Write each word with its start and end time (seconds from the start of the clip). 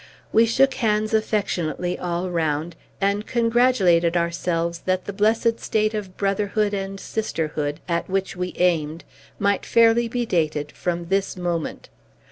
We 0.33 0.47
shook 0.47 0.73
hands 0.73 1.13
affectionately 1.13 1.95
all 1.99 2.27
round, 2.31 2.75
and 2.99 3.27
congratulated 3.27 4.17
ourselves 4.17 4.79
that 4.87 5.05
the 5.05 5.13
blessed 5.13 5.59
state 5.59 5.93
of 5.93 6.17
brotherhood 6.17 6.73
and 6.73 6.99
sisterhood, 6.99 7.79
at 7.87 8.09
which 8.09 8.35
we 8.35 8.55
aimed, 8.57 9.03
might 9.37 9.63
fairly 9.63 10.07
be 10.07 10.25
dated 10.25 10.71
from 10.71 11.09
this 11.09 11.37
moment. 11.37 11.89